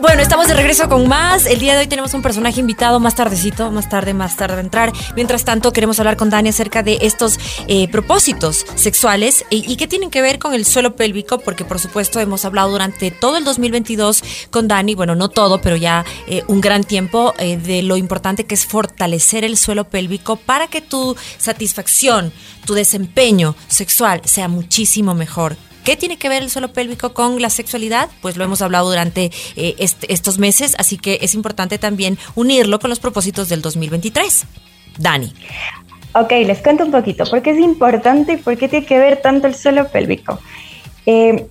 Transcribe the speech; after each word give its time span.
Bueno, 0.00 0.22
estamos 0.22 0.46
de 0.46 0.54
regreso 0.54 0.88
con 0.88 1.08
más. 1.08 1.44
El 1.44 1.58
día 1.58 1.74
de 1.74 1.80
hoy 1.80 1.86
tenemos 1.88 2.14
un 2.14 2.22
personaje 2.22 2.60
invitado 2.60 3.00
más 3.00 3.16
tardecito, 3.16 3.72
más 3.72 3.88
tarde, 3.88 4.14
más 4.14 4.36
tarde 4.36 4.58
a 4.58 4.60
entrar. 4.60 4.92
Mientras 5.16 5.44
tanto, 5.44 5.72
queremos 5.72 5.98
hablar 5.98 6.16
con 6.16 6.30
Dani 6.30 6.50
acerca 6.50 6.84
de 6.84 6.98
estos 7.02 7.38
eh, 7.66 7.88
propósitos 7.88 8.64
sexuales 8.76 9.44
y, 9.50 9.76
que 9.76 9.88
tienen 9.88 10.10
que 10.10 10.22
ver 10.22 10.38
con 10.38 10.54
el 10.54 10.64
suelo 10.64 10.94
pélvico, 10.94 11.38
porque 11.40 11.64
por 11.64 11.80
supuesto 11.80 12.20
hemos 12.20 12.44
hablado 12.44 12.70
durante 12.70 13.10
todo 13.10 13.36
el 13.38 13.44
2022 13.44 14.22
con 14.50 14.68
Dani, 14.68 14.94
bueno, 14.94 15.16
no 15.16 15.30
todo, 15.30 15.60
pero 15.60 15.74
ya 15.74 16.04
eh, 16.28 16.44
un 16.46 16.60
gran 16.60 16.84
tiempo 16.84 17.34
eh, 17.38 17.56
de 17.56 17.82
lo 17.82 17.96
importante 17.96 18.44
que 18.44 18.54
es 18.54 18.66
fortalecer 18.66 19.44
el 19.44 19.56
suelo 19.56 19.88
pélvico 19.88 20.36
para 20.36 20.68
que 20.68 20.80
tu 20.80 21.16
satisfacción, 21.38 22.32
tu 22.64 22.74
desempeño 22.74 23.56
sexual 23.66 24.22
sea 24.24 24.46
muchísimo 24.46 25.14
mejor 25.14 25.56
¿Qué 25.88 25.96
tiene 25.96 26.18
que 26.18 26.28
ver 26.28 26.42
el 26.42 26.50
suelo 26.50 26.70
pélvico 26.74 27.14
con 27.14 27.40
la 27.40 27.48
sexualidad? 27.48 28.10
Pues 28.20 28.36
lo 28.36 28.44
hemos 28.44 28.60
hablado 28.60 28.90
durante 28.90 29.30
eh, 29.56 29.74
estos 29.78 30.38
meses, 30.38 30.74
así 30.76 30.98
que 30.98 31.20
es 31.22 31.34
importante 31.34 31.78
también 31.78 32.18
unirlo 32.34 32.78
con 32.78 32.90
los 32.90 33.00
propósitos 33.00 33.48
del 33.48 33.62
2023. 33.62 34.44
Dani. 34.98 35.32
Ok, 36.12 36.30
les 36.44 36.58
cuento 36.58 36.84
un 36.84 36.90
poquito. 36.90 37.24
¿Por 37.24 37.40
qué 37.40 37.52
es 37.52 37.58
importante 37.58 38.34
y 38.34 38.36
por 38.36 38.58
qué 38.58 38.68
tiene 38.68 38.84
que 38.84 38.98
ver 38.98 39.22
tanto 39.22 39.46
el 39.46 39.54
suelo 39.54 39.88
pélvico? 39.88 40.38
Eh, 41.06 41.46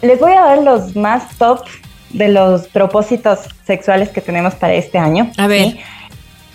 les 0.00 0.18
voy 0.18 0.32
a 0.32 0.40
dar 0.40 0.62
los 0.62 0.96
más 0.96 1.36
top 1.36 1.66
de 2.14 2.28
los 2.28 2.66
propósitos 2.68 3.40
sexuales 3.66 4.08
que 4.08 4.22
tenemos 4.22 4.54
para 4.54 4.72
este 4.72 4.96
año. 4.96 5.30
A 5.36 5.48
ver. 5.48 5.76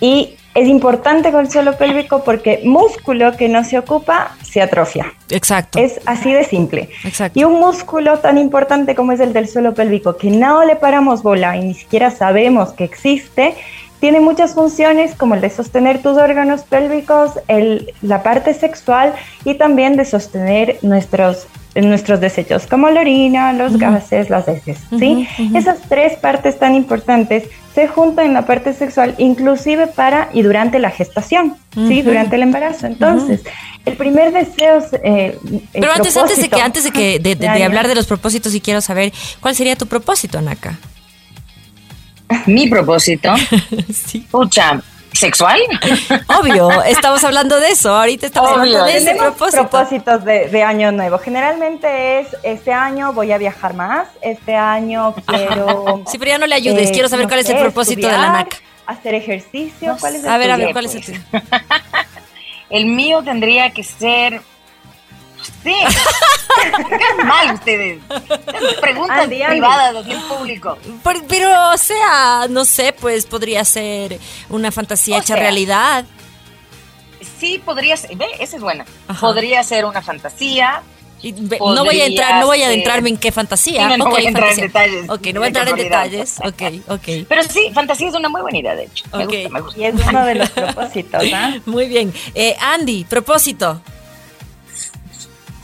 Y 0.00 0.30
es 0.58 0.68
importante 0.68 1.30
con 1.30 1.42
el 1.42 1.50
suelo 1.50 1.76
pélvico 1.78 2.24
porque 2.24 2.60
músculo 2.64 3.36
que 3.36 3.48
no 3.48 3.62
se 3.62 3.78
ocupa 3.78 4.36
se 4.42 4.60
atrofia. 4.60 5.12
Exacto. 5.30 5.78
Es 5.78 6.00
así 6.04 6.32
de 6.32 6.42
simple. 6.44 6.88
Exacto. 7.04 7.38
Y 7.38 7.44
un 7.44 7.60
músculo 7.60 8.18
tan 8.18 8.38
importante 8.38 8.96
como 8.96 9.12
es 9.12 9.20
el 9.20 9.32
del 9.32 9.46
suelo 9.46 9.72
pélvico, 9.74 10.16
que 10.16 10.30
no 10.30 10.64
le 10.64 10.74
paramos 10.74 11.22
bola 11.22 11.56
y 11.56 11.64
ni 11.64 11.74
siquiera 11.74 12.10
sabemos 12.10 12.72
que 12.72 12.84
existe, 12.84 13.54
tiene 14.00 14.20
muchas 14.20 14.54
funciones 14.54 15.14
como 15.14 15.34
el 15.34 15.40
de 15.40 15.50
sostener 15.50 16.02
tus 16.02 16.16
órganos 16.16 16.62
pélvicos, 16.62 17.32
el, 17.48 17.92
la 18.02 18.22
parte 18.22 18.54
sexual 18.54 19.14
y 19.44 19.54
también 19.54 19.96
de 19.96 20.04
sostener 20.04 20.78
nuestros 20.82 21.46
nuestros 21.74 22.20
desechos, 22.20 22.66
como 22.66 22.90
la 22.90 23.02
orina, 23.02 23.52
los 23.52 23.76
gases, 23.78 24.30
las 24.30 24.48
heces, 24.48 24.78
¿sí? 24.98 25.28
Esas 25.54 25.78
tres 25.88 26.16
partes 26.16 26.58
tan 26.58 26.74
importantes 26.74 27.44
se 27.74 27.86
juntan 27.86 28.26
en 28.26 28.34
la 28.34 28.46
parte 28.46 28.72
sexual, 28.72 29.14
inclusive 29.18 29.86
para 29.86 30.28
y 30.32 30.42
durante 30.42 30.78
la 30.78 30.90
gestación, 30.90 31.56
¿sí? 31.74 32.02
Durante 32.02 32.36
el 32.36 32.42
embarazo. 32.42 32.86
Entonces, 32.86 33.42
el 33.84 33.96
primer 33.96 34.32
deseo... 34.32 34.82
Eh, 35.04 35.38
Pero 35.72 35.92
antes, 35.92 36.16
antes 36.16 36.40
de 36.40 36.48
que, 36.48 36.60
antes 36.60 36.84
de, 36.84 36.90
que, 36.90 37.18
de, 37.20 37.64
hablar 37.64 37.86
de 37.86 37.94
los 37.94 38.06
propósitos, 38.06 38.54
y 38.54 38.60
quiero 38.60 38.80
saber, 38.80 39.12
¿cuál 39.40 39.54
sería 39.54 39.76
tu 39.76 39.86
propósito, 39.86 40.40
Naka? 40.40 40.78
Mi 42.46 42.68
propósito. 42.68 43.34
sí. 43.92 44.26
Sexual. 45.12 45.60
Obvio, 46.40 46.82
estamos 46.86 47.24
hablando 47.24 47.58
de 47.58 47.70
eso. 47.70 47.94
Ahorita 47.94 48.26
estamos 48.26 48.50
hablando 48.52 48.84
de 48.84 48.98
ese 48.98 49.14
propósito. 49.14 49.68
propósitos 49.68 50.24
de, 50.24 50.62
año 50.62 50.92
nuevo. 50.92 51.18
Generalmente 51.18 52.20
es 52.20 52.28
este 52.42 52.72
año 52.72 53.12
voy 53.12 53.32
a 53.32 53.38
viajar 53.38 53.74
más, 53.74 54.08
este 54.20 54.54
año 54.54 55.14
quiero. 55.26 56.04
Sí, 56.06 56.18
pero 56.18 56.32
ya 56.32 56.38
no 56.38 56.46
le 56.46 56.54
ayudes. 56.54 56.90
quiero 56.90 57.08
saber 57.08 57.26
cuál 57.26 57.40
es 57.40 57.48
el 57.48 57.58
propósito 57.58 58.06
de 58.06 58.12
la 58.12 58.32
NAC. 58.32 58.62
Hacer 58.86 59.14
ejercicio. 59.14 59.96
¿Cuál 60.00 60.16
es 60.16 60.24
el 60.24 60.30
a 60.30 60.38
ver, 60.38 60.50
a 60.50 60.56
ver, 60.56 60.72
¿cuál 60.72 60.86
es 60.86 60.94
el 60.94 61.04
tuyo? 61.04 61.20
el 62.70 62.86
mío 62.86 63.22
tendría 63.22 63.70
que 63.70 63.82
ser 63.82 64.40
Sí. 65.62 65.74
Ustedes. 67.54 68.00
Preguntas 68.80 69.26
privadas 69.26 70.06
en 70.06 70.20
público. 70.22 70.78
Pero, 71.28 71.70
o 71.72 71.78
sea, 71.78 72.46
no 72.48 72.64
sé, 72.64 72.94
pues 72.98 73.26
podría 73.26 73.64
ser 73.64 74.18
una 74.48 74.70
fantasía 74.72 75.18
hecha 75.18 75.36
realidad. 75.36 76.04
Sí, 77.38 77.60
podría 77.64 77.96
ser. 77.96 78.16
Ve, 78.16 78.26
esa 78.40 78.56
es 78.56 78.62
buena. 78.62 78.84
Podría 79.20 79.62
ser 79.62 79.84
una 79.84 80.02
fantasía. 80.02 80.82
no 81.22 81.84
voy 81.84 82.00
a 82.00 82.06
entrar, 82.06 82.40
no 82.40 82.46
voy 82.46 82.62
a 82.62 82.66
adentrarme 82.66 83.10
en 83.10 83.16
qué 83.16 83.32
fantasía. 83.32 83.96
no, 83.96 84.06
voy 84.06 84.26
a 84.26 84.28
entrar 84.28 84.52
en 84.52 84.60
detalles. 84.60 85.10
Ok, 85.10 85.26
no 85.28 85.40
voy 85.40 85.44
a 85.44 85.48
entrar 85.48 85.68
en 85.68 85.76
detalles. 85.76 86.38
Ok, 86.40 86.62
ok. 86.88 87.08
Pero 87.28 87.42
sí, 87.44 87.70
fantasía 87.74 88.08
es 88.08 88.14
una 88.14 88.28
muy 88.28 88.40
buena 88.40 88.58
idea, 88.58 88.74
de 88.74 88.84
hecho. 88.84 89.04
Me 89.16 89.26
gusta, 89.26 89.48
me 89.48 89.60
gusta. 89.60 89.80
Y 89.80 89.84
es 89.84 89.94
uno 89.94 90.24
de 90.24 90.34
los 90.34 90.50
propósitos, 90.50 91.24
¿ah? 91.34 91.56
Muy 91.66 91.86
bien. 91.86 92.12
Eh, 92.34 92.56
Andy, 92.60 93.04
propósito 93.04 93.80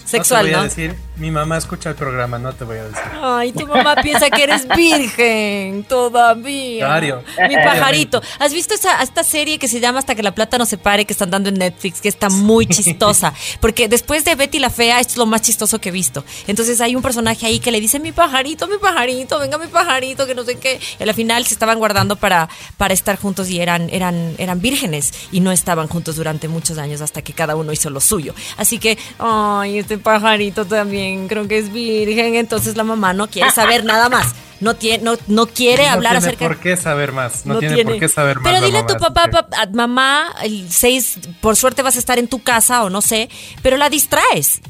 sexual, 0.05 0.45
no 0.45 0.49
te 0.49 0.57
voy 0.57 0.61
a 0.61 0.69
decir, 0.69 0.97
mi 1.17 1.31
mamá 1.31 1.59
escucha 1.59 1.91
el 1.91 1.95
programa, 1.95 2.41
no 2.41 2.53
te 2.53 2.65
voy 2.65 2.79
a 2.79 2.85
decir. 2.85 3.03
Ay, 3.23 3.53
tu 3.53 3.69
mamá 3.69 3.95
piensa 4.03 4.31
que 4.31 4.43
eres 4.43 4.67
virgen 4.67 5.85
todavía. 5.85 6.87
Claro. 6.87 7.23
Mi 7.49 7.55
pajarito. 7.55 8.21
¿Has 8.41 8.53
visto 8.53 8.75
esa, 8.75 9.01
esta 9.01 9.23
serie 9.23 9.61
que 9.61 9.69
se 9.69 9.79
llama 9.79 10.01
Hasta 10.01 10.17
que 10.17 10.25
la 10.25 10.35
plata 10.35 10.59
no 10.59 10.67
se 10.67 10.77
pare, 10.77 11.05
que 11.05 11.13
están 11.13 11.31
dando 11.31 11.51
en 11.51 11.55
Netflix, 11.55 12.01
que 12.01 12.09
está 12.09 12.31
muy 12.31 12.67
chistosa? 12.67 13.33
Porque 13.61 13.87
después 13.87 14.25
de 14.25 14.35
Betty 14.35 14.59
la 14.59 14.71
Fea, 14.71 14.99
esto 14.99 15.13
es 15.13 15.19
lo 15.19 15.27
más 15.27 15.43
chistoso 15.43 15.81
que 15.81 15.91
he 15.91 15.93
visto. 15.93 16.25
Entonces 16.49 16.81
hay 16.81 16.97
un 16.97 17.03
personaje 17.03 17.47
ahí 17.47 17.61
que 17.61 17.71
le 17.71 17.81
dice, 17.81 18.01
mi 18.01 18.11
pajarito, 18.11 18.67
mi 18.67 18.79
pajarito, 18.79 19.39
venga 19.39 19.57
mi 19.57 19.69
pajarito, 19.69 20.27
que 20.27 20.35
no 20.35 20.43
sé 20.43 20.59
qué. 20.59 20.81
Y 20.99 21.03
al 21.05 21.15
final 21.15 21.47
se 21.47 21.55
estaban 21.55 21.79
guardando 21.79 22.17
para, 22.17 22.49
para 22.77 22.93
estar 22.93 23.17
juntos 23.19 23.49
y 23.51 23.61
eran, 23.61 23.89
eran, 23.91 24.35
eran 24.39 24.61
vírgenes 24.61 25.13
y 25.31 25.39
no 25.39 25.53
estaban 25.53 25.87
juntos 25.87 26.17
durante 26.17 26.49
muchos 26.49 26.77
años 26.79 27.01
hasta 27.01 27.23
que 27.23 27.33
cada 27.33 27.55
uno 27.55 27.73
hizo 27.73 27.89
lo 27.89 28.01
suyo. 28.01 28.35
Así 28.57 28.81
que, 28.81 28.99
ay, 29.21 29.79
este 29.79 29.97
pajarito 29.97 30.65
también 30.65 31.04
creo 31.29 31.49
que 31.49 31.59
es 31.59 31.73
virgen, 31.73 32.35
entonces 32.35 32.77
la 32.77 32.85
mamá 32.85 33.13
no 33.13 33.29
quiere 33.29 33.51
saber 33.51 33.85
nada 33.85 34.09
más. 34.09 34.35
No, 34.61 34.75
tiene, 34.75 35.03
no, 35.05 35.17
no 35.27 35.47
quiere 35.47 35.89
hablar 35.89 36.13
tiene 36.13 36.27
acerca 36.27 36.47
por 36.47 36.59
qué 36.59 36.77
saber 36.77 37.13
más. 37.13 37.45
No, 37.45 37.59
tiene, 37.59 37.85
por 37.85 37.99
qué 37.99 38.09
saber 38.09 38.41
más. 38.41 38.53
Pero 38.53 38.65
dile 38.65 38.79
a 38.79 38.87
tu 38.87 38.95
papá, 38.95 39.29
mamá, 39.73 40.35
el 40.43 40.71
6, 40.71 41.19
por 41.41 41.57
suerte 41.57 41.83
vas 41.83 41.97
a 41.97 41.99
estar 41.99 42.19
en 42.19 42.29
tu 42.29 42.43
casa 42.43 42.85
o 42.85 42.91
no 42.91 43.03
sé, 43.03 43.29
pero 43.63 43.77
la 43.77 43.91
distraes. 43.91 44.61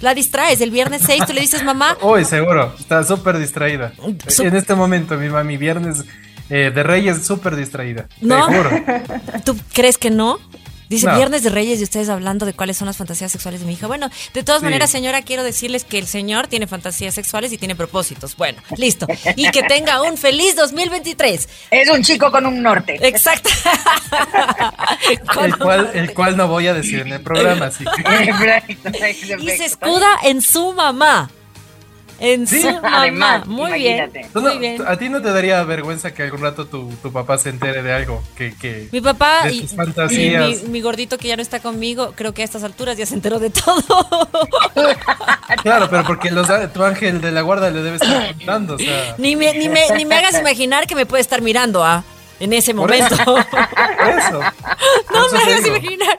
La 0.00 0.14
distraes. 0.14 0.60
El 0.60 0.70
viernes 0.70 1.02
6 1.04 1.26
tú 1.26 1.32
le 1.32 1.42
dices, 1.42 1.62
mamá. 1.62 1.96
Uy, 2.02 2.24
seguro. 2.24 2.74
Está 2.78 3.04
súper 3.04 3.38
distraída. 3.38 3.92
en 4.38 4.56
este 4.56 4.74
momento, 4.74 5.16
mi 5.16 5.28
mami, 5.28 5.56
viernes 5.56 6.04
eh, 6.48 6.72
de 6.74 6.82
Reyes, 6.82 7.24
súper 7.24 7.54
distraída. 7.54 8.08
¿No? 8.20 8.48
¿Tú 9.44 9.56
crees 9.72 9.98
que 9.98 10.10
no? 10.10 10.38
Dice 10.90 11.08
Viernes 11.14 11.44
de 11.44 11.50
Reyes 11.50 11.78
y 11.78 11.84
ustedes 11.84 12.08
hablando 12.08 12.44
de 12.46 12.52
cuáles 12.52 12.76
son 12.76 12.86
las 12.86 12.96
fantasías 12.96 13.30
sexuales 13.30 13.60
de 13.60 13.66
mi 13.66 13.74
hija. 13.74 13.86
Bueno, 13.86 14.10
de 14.34 14.42
todas 14.42 14.60
maneras, 14.60 14.90
señora, 14.90 15.22
quiero 15.22 15.44
decirles 15.44 15.84
que 15.84 15.98
el 15.98 16.08
señor 16.08 16.48
tiene 16.48 16.66
fantasías 16.66 17.14
sexuales 17.14 17.52
y 17.52 17.58
tiene 17.58 17.76
propósitos. 17.76 18.36
Bueno, 18.36 18.60
listo. 18.76 19.06
Y 19.36 19.48
que 19.52 19.62
tenga 19.62 20.02
un 20.02 20.18
feliz 20.18 20.56
2023. 20.56 21.48
Es 21.70 21.88
un 21.90 22.02
chico 22.02 22.32
con 22.32 22.44
un 22.44 22.60
norte. 22.60 22.98
Exacto. 23.06 23.50
el, 25.40 25.56
cual, 25.56 25.90
el 25.94 26.12
cual 26.12 26.36
no 26.36 26.48
voy 26.48 26.66
a 26.66 26.74
decir 26.74 26.98
en 26.98 27.12
el 27.12 27.20
programa. 27.20 27.66
Así 27.66 27.84
y 29.38 29.48
se 29.50 29.66
escuda 29.66 30.08
en 30.24 30.42
su 30.42 30.72
mamá. 30.72 31.30
En 32.20 32.46
su 32.46 32.70
mamá. 32.82 33.42
Muy 33.46 33.72
bien. 33.80 34.12
muy 34.34 34.58
bien. 34.58 34.82
¿A 34.86 34.96
ti 34.96 35.08
no 35.08 35.22
te 35.22 35.32
daría 35.32 35.64
vergüenza 35.64 36.12
que 36.12 36.22
algún 36.22 36.42
rato 36.42 36.66
tu, 36.66 36.90
tu 37.02 37.10
papá 37.10 37.38
se 37.38 37.48
entere 37.48 37.82
de 37.82 37.92
algo? 37.92 38.22
Que, 38.36 38.54
que 38.54 38.88
mi 38.92 39.00
papá 39.00 39.50
y, 39.50 39.66
mi, 40.68 40.80
gordito 40.82 41.16
que 41.16 41.28
ya 41.28 41.36
no 41.36 41.42
está 41.42 41.60
conmigo, 41.60 42.12
creo 42.14 42.34
que 42.34 42.42
a 42.42 42.44
estas 42.44 42.62
alturas 42.62 42.96
ya 42.98 43.06
se 43.06 43.14
enteró 43.14 43.38
de 43.38 43.50
todo. 43.50 43.82
claro, 45.62 45.88
pero 45.90 46.04
porque 46.04 46.30
los, 46.30 46.46
tu 46.72 46.84
ángel 46.84 47.20
de 47.20 47.32
la 47.32 47.40
guarda 47.40 47.70
le 47.70 47.82
debe 47.82 47.96
estar 47.96 48.34
contando. 48.36 48.74
O 48.74 48.78
sea. 48.78 49.14
ni, 49.18 49.34
me, 49.34 49.54
ni, 49.54 49.68
me, 49.68 49.80
ni 49.96 50.04
me 50.04 50.16
hagas 50.16 50.38
imaginar 50.38 50.86
que 50.86 50.94
me 50.94 51.06
puede 51.06 51.22
estar 51.22 51.40
mirando, 51.40 51.82
¿ah? 51.82 52.04
En 52.40 52.52
ese 52.52 52.74
momento. 52.74 53.14
Eso. 53.14 54.40
No 55.12 55.28
me 55.30 55.38
hagas 55.38 55.66
imaginar. 55.66 56.16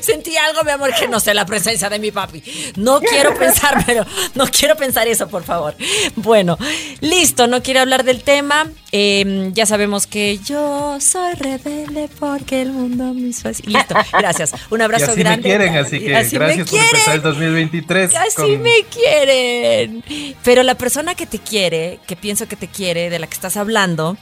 Sentí 0.00 0.36
algo, 0.36 0.62
mi 0.62 0.70
amor, 0.70 0.92
que 0.94 1.08
no 1.08 1.18
sé, 1.18 1.34
la 1.34 1.44
presencia 1.44 1.88
de 1.88 1.98
mi 1.98 2.10
papi. 2.10 2.42
No 2.76 3.00
quiero 3.10 3.34
pensar, 3.34 3.82
pero 3.86 4.06
no 4.34 4.46
quiero 4.46 4.76
pensar 4.76 5.08
eso, 5.08 5.28
por 5.28 5.42
favor. 5.42 5.74
Bueno, 6.14 6.56
listo, 7.00 7.46
no 7.46 7.62
quiero 7.62 7.80
hablar 7.80 8.04
del 8.04 8.22
tema. 8.22 8.70
Em, 8.92 9.52
ya 9.52 9.66
sabemos 9.66 10.06
que 10.06 10.38
yo 10.38 10.98
soy 11.00 11.34
rebelde 11.34 12.08
porque 12.20 12.62
el 12.62 12.70
mundo 12.70 13.12
me 13.14 13.28
hizo 13.28 13.48
así. 13.48 13.62
Listo, 13.64 13.94
gracias. 14.12 14.52
Un 14.70 14.82
abrazo 14.82 15.06
y 15.06 15.10
así 15.10 15.20
grande. 15.20 15.48
Me 15.48 15.56
quieren, 15.56 15.76
así 15.76 15.98
que 15.98 16.08
gracias 16.10 16.40
por 16.40 16.78
empezar 16.78 17.14
el 17.16 17.22
2023. 17.22 18.14
Así 18.14 18.56
me 18.58 18.84
quieren. 18.90 20.04
Pero 20.44 20.62
la 20.62 20.76
persona 20.76 21.14
que 21.14 21.26
te 21.26 21.38
quiere, 21.38 21.98
que 22.06 22.14
pienso 22.14 22.46
que 22.46 22.56
te 22.56 22.68
quiere, 22.68 23.10
de 23.10 23.18
la 23.18 23.26
que 23.26 23.34
estás 23.34 23.56
hablando, 23.56 24.16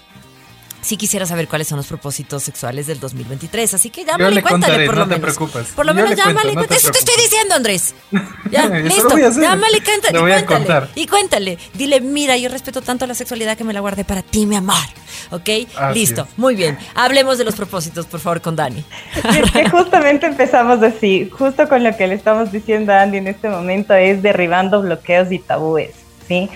sí 0.83 0.97
quisiera 0.97 1.25
saber 1.25 1.49
cuáles 1.49 1.69
son 1.69 1.79
los 1.79 1.87
propósitos 1.87 2.43
sexuales 2.43 2.87
del 2.87 3.01
2023. 3.01 3.75
Así 3.75 3.91
que 3.91 4.05
llámale 4.05 4.41
y 4.41 4.43
cuéntale, 4.43 4.87
por 4.87 4.97
lo 4.97 5.01
no 5.01 5.07
menos. 5.07 5.21
Te 5.21 5.35
preocupes. 5.37 5.69
Por 5.75 5.87
lo 5.87 5.95
menos 5.95 6.15
llámale 6.15 6.53
y 6.53 6.75
Eso 6.75 6.91
te 6.91 6.99
estoy 6.99 7.15
diciendo, 7.17 7.55
Andrés. 7.55 7.95
Ya, 8.51 8.67
listo. 8.67 9.17
Llámale 9.17 9.79
y 9.79 9.81
cuéntale. 9.81 10.19
voy 10.19 10.33
a 10.33 10.45
contar. 10.45 10.91
Y 10.95 11.07
cuéntale. 11.07 11.57
Dile, 11.73 12.03
mira, 12.03 12.37
yo 12.37 12.51
respeto 12.51 12.83
tanto 12.83 13.07
la 13.07 13.15
sexualidad 13.15 13.57
que 13.57 13.65
me 13.65 13.73
la 13.73 13.81
guardé 13.81 14.05
para 14.05 14.21
ti, 14.23 14.45
mi 14.45 14.57
amor. 14.57 14.77
¿Ok? 15.31 15.49
listo. 15.95 16.29
Muy 16.37 16.55
bien. 16.55 16.77
Hablemos 16.95 17.39
de 17.39 17.45
los 17.45 17.55
propósitos, 17.55 18.05
por 18.07 18.21
favor, 18.21 18.43
con 18.43 18.55
Dani. 18.57 18.85
Es 19.15 19.51
que 19.51 19.69
justamente 19.71 20.27
empezamos 20.27 20.83
así. 20.83 21.31
Justo 21.31 21.67
con 21.67 21.83
lo 21.83 21.97
que 21.97 22.07
le 22.07 22.15
estamos 22.15 22.53
diciendo 22.53 22.93
a 22.93 23.03
Andy 23.03 23.19
en 23.19 23.29
este 23.29 23.49
momento 23.49 23.95
es 23.95 24.23
derribando 24.23 24.83
bloqueos 24.83 25.33
y 25.33 25.39
tabúes. 25.39 25.93
¿sí? 26.29 26.51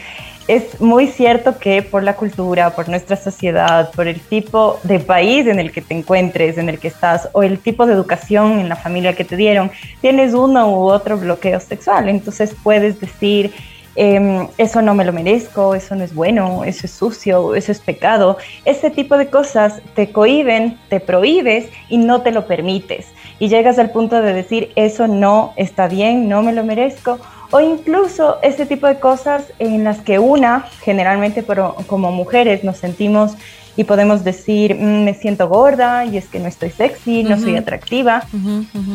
Es 0.48 0.81
muy 0.81 1.08
cierto 1.08 1.58
que 1.58 1.82
por 1.82 2.02
la 2.02 2.14
cultura, 2.14 2.70
por 2.70 2.88
nuestra 2.88 3.16
sociedad, 3.16 3.90
por 3.93 4.06
el 4.06 4.20
tipo 4.20 4.78
de 4.84 5.00
país 5.00 5.46
en 5.46 5.58
el 5.58 5.72
que 5.72 5.82
te 5.82 5.94
encuentres, 5.94 6.56
en 6.58 6.69
el 6.69 6.78
que 6.78 6.88
estás, 6.88 7.28
o 7.32 7.43
el 7.43 7.58
tipo 7.58 7.87
de 7.87 7.94
educación 7.94 8.60
en 8.60 8.69
la 8.69 8.76
familia 8.76 9.14
que 9.14 9.25
te 9.25 9.37
dieron, 9.37 9.70
tienes 10.00 10.34
uno 10.34 10.70
u 10.70 10.90
otro 10.90 11.19
bloqueo 11.19 11.58
sexual. 11.58 12.08
Entonces 12.08 12.54
puedes 12.62 13.00
decir, 13.00 13.52
em, 13.96 14.46
eso 14.56 14.82
no 14.82 14.94
me 14.94 15.04
lo 15.04 15.12
merezco, 15.12 15.75
eso 15.75 15.96
no 15.96 16.04
es 16.04 16.14
bueno, 16.14 16.62
eso 16.64 16.87
es 16.87 16.92
sucio, 16.92 17.56
eso 17.56 17.72
es 17.72 17.81
pecado. 17.81 18.37
Ese 18.64 18.90
tipo 18.90 19.16
de 19.16 19.28
cosas 19.28 19.81
te 19.96 20.12
cohiben, 20.12 20.78
te 20.88 21.00
prohíbes 21.00 21.69
y 21.88 21.99
no 21.99 22.22
te 22.22 22.31
lo 22.31 22.46
permites. 22.46 23.06
Y 23.40 23.49
llegas 23.49 23.78
al 23.81 23.90
punto 23.90 24.22
de 24.22 24.32
decir, 24.32 24.70
eso 24.76 25.08
no 25.08 25.54
está 25.56 25.88
bien, 25.88 26.28
no 26.28 26.42
me 26.42 26.52
lo 26.52 26.62
merezco 26.62 27.19
o 27.50 27.60
incluso 27.60 28.38
ese 28.43 28.66
tipo 28.66 28.87
de 28.87 28.98
cosas 28.98 29.44
en 29.58 29.84
las 29.84 29.98
que 29.98 30.19
una, 30.19 30.66
generalmente 30.82 31.44
como 31.87 32.12
mujeres, 32.12 32.64
nos 32.64 32.76
sentimos 32.76 33.37
y 33.76 33.84
podemos 33.84 34.25
decir, 34.25 34.75
mm, 34.75 35.04
me 35.04 35.14
siento 35.14 35.48
gorda 35.48 36.04
y 36.06 36.16
es 36.16 36.26
que 36.26 36.38
no 36.38 36.48
estoy 36.48 36.70
sexy, 36.70 37.22
no 37.22 37.38
soy 37.38 37.56
atractiva. 37.56 38.25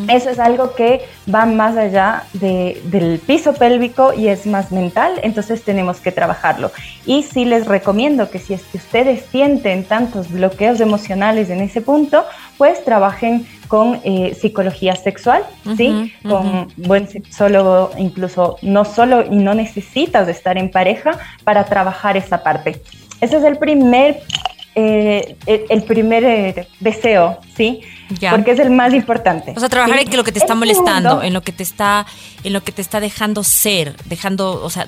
Eso 0.10 0.30
es 0.30 0.40
algo 0.40 0.74
que 0.74 1.02
va 1.34 1.46
más 1.46 1.78
allá 1.78 2.24
del 2.34 3.20
piso 3.26 3.54
pélvico 3.54 4.14
y 4.14 4.28
es 4.28 4.46
más 4.48 4.72
mental, 4.72 5.20
entonces 5.24 5.64
tenemos 5.64 6.00
que 6.00 6.12
trabajarlo. 6.12 6.72
Y 7.06 7.24
sí 7.24 7.46
les 7.46 7.68
recomiendo 7.68 8.30
que 8.32 8.40
si 8.40 8.54
es 8.54 8.64
que 8.64 8.78
ustedes 8.78 9.26
sienten 9.32 9.84
tantos 9.84 10.32
bloqueos 10.32 10.80
emocionales 10.80 11.50
en 11.50 11.62
ese 11.62 11.82
punto, 11.82 12.26
pues 12.58 12.84
trabajen 12.84 13.46
con 13.72 14.02
eh, 14.04 14.36
psicología 14.38 14.98
sexual, 14.98 15.46
¿sí? 15.78 16.14
Con 16.28 16.68
buen 16.76 17.08
sexólogo, 17.08 17.92
incluso 17.98 18.58
no 18.62 18.84
solo 18.84 19.24
y 19.26 19.38
no 19.38 19.54
necesitas 19.54 20.26
de 20.26 20.34
estar 20.34 20.58
en 20.58 20.70
pareja 20.70 21.18
para 21.46 21.64
trabajar 21.64 22.18
esa 22.18 22.44
parte. 22.44 22.82
Ese 23.22 23.38
es 23.38 23.46
el 23.46 23.58
primer, 23.58 24.24
eh, 24.76 25.38
el, 25.46 25.84
primer 25.84 26.26
eh, 26.26 26.68
deseo, 26.82 27.40
¿sí? 27.56 27.80
Porque 28.30 28.52
es 28.52 28.60
el 28.60 28.72
más 28.72 28.94
importante. 28.94 29.54
O 29.56 29.60
sea, 29.62 29.70
trabajar 29.70 30.00
en 30.00 30.18
lo 30.18 30.26
que 30.26 30.34
te 30.34 30.40
está 30.40 30.54
molestando, 30.54 31.24
en 31.24 31.32
lo 31.32 31.40
que 31.40 31.54
te 31.54 31.64
está, 31.64 32.06
en 32.44 32.52
lo 32.52 32.62
que 32.66 32.74
te 32.74 32.82
está 32.82 33.00
dejando 33.00 33.42
ser, 33.42 33.96
dejando, 34.04 34.62
o 34.62 34.70
sea, 34.70 34.86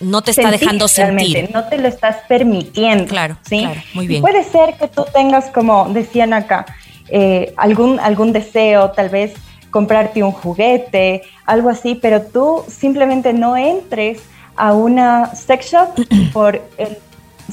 no 0.00 0.20
te 0.20 0.32
está 0.32 0.50
dejando 0.50 0.88
sentir. 0.88 1.48
No 1.54 1.64
te 1.68 1.78
lo 1.78 1.88
estás 1.88 2.16
permitiendo. 2.28 3.06
Claro, 3.06 3.38
¿sí? 3.48 3.60
claro, 3.60 3.80
muy 3.94 4.06
bien. 4.06 4.20
puede 4.20 4.44
ser 4.44 4.74
que 4.74 4.88
tú 4.88 5.06
tengas, 5.10 5.46
como 5.46 5.88
decían 5.88 6.34
acá, 6.34 6.66
eh, 7.08 7.54
algún, 7.56 8.00
algún 8.00 8.32
deseo, 8.32 8.90
tal 8.90 9.08
vez 9.08 9.34
comprarte 9.70 10.22
un 10.22 10.32
juguete, 10.32 11.22
algo 11.44 11.68
así, 11.68 11.94
pero 11.94 12.22
tú 12.22 12.64
simplemente 12.68 13.32
no 13.32 13.56
entres 13.56 14.22
a 14.56 14.72
una 14.72 15.34
sex 15.34 15.66
shop 15.66 15.88
por 16.32 16.60
el 16.78 16.98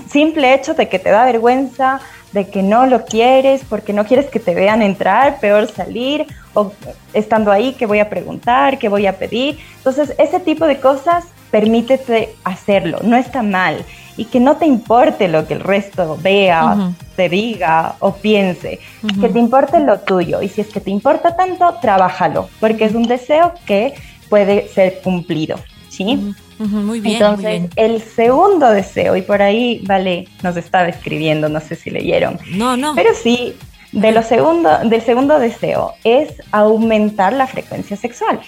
simple 0.10 0.54
hecho 0.54 0.74
de 0.74 0.88
que 0.90 1.00
te 1.00 1.10
da 1.10 1.26
vergüenza, 1.26 2.00
de 2.34 2.50
que 2.50 2.64
no 2.64 2.86
lo 2.86 3.06
quieres, 3.06 3.62
porque 3.68 3.94
no 3.94 4.06
quieres 4.06 4.30
que 4.30 4.40
te 4.40 4.54
vean 4.54 4.82
entrar, 4.82 5.40
peor 5.40 5.68
salir, 5.68 6.26
o 6.54 6.72
estando 7.14 7.52
ahí, 7.52 7.74
que 7.74 7.86
voy 7.86 8.00
a 8.00 8.10
preguntar, 8.10 8.80
que 8.80 8.90
voy 8.90 9.08
a 9.08 9.18
pedir. 9.18 9.60
Entonces, 9.78 10.14
ese 10.18 10.40
tipo 10.40 10.66
de 10.66 10.80
cosas, 10.80 11.26
permítete 11.52 12.36
hacerlo, 12.44 13.00
no 13.04 13.16
está 13.16 13.44
mal. 13.44 13.86
Y 14.16 14.26
que 14.26 14.40
no 14.40 14.58
te 14.58 14.68
importe 14.68 15.28
lo 15.28 15.48
que 15.48 15.56
el 15.56 15.60
resto 15.60 16.20
vea, 16.22 16.92
te 17.16 17.30
diga 17.30 17.96
o 18.00 18.14
piense, 18.14 18.80
que 19.20 19.30
te 19.30 19.40
importe 19.40 19.80
lo 19.80 20.00
tuyo 20.02 20.42
y 20.42 20.50
si 20.50 20.62
es 20.62 20.68
que 20.68 20.80
te 20.80 20.92
importa 20.92 21.36
tanto, 21.36 21.76
trabájalo, 21.82 22.48
porque 22.60 22.86
es 22.86 22.94
un 22.94 23.04
deseo 23.04 23.54
que 23.66 23.96
puede 24.30 24.68
ser 24.68 25.02
cumplido, 25.04 25.58
¿sí? 25.94 26.34
Muy 26.60 27.00
bien. 27.00 27.16
Entonces, 27.16 27.70
el 27.76 28.02
segundo 28.02 28.70
deseo, 28.70 29.16
y 29.16 29.22
por 29.22 29.42
ahí, 29.42 29.82
vale, 29.86 30.28
nos 30.42 30.58
estaba 30.58 30.88
escribiendo, 30.88 31.50
no 31.50 31.60
sé 31.60 31.76
si 31.76 31.90
leyeron. 31.90 32.40
No, 32.52 32.76
no. 32.76 32.96
Pero 32.96 33.12
sí, 33.14 33.56
de 33.92 34.12
lo 34.12 34.24
segundo, 34.24 34.80
del 34.84 35.02
segundo 35.02 35.40
deseo 35.40 35.94
es 36.04 36.34
aumentar 36.52 37.34
la 37.34 37.48
frecuencia 37.48 37.96
sexual. 37.96 38.40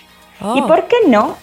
¿Y 0.42 0.62
oh. 0.62 0.68
por 0.68 0.88
qué 0.88 0.96
no? 1.08 1.38